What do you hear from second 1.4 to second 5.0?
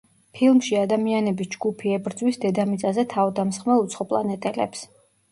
ჯგუფი ებრძვის დედამიწაზე თავდამსხმელ უცხოპლანეტელებს.